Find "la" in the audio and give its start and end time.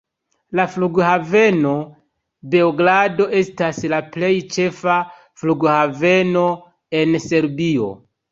0.59-0.63, 3.93-3.99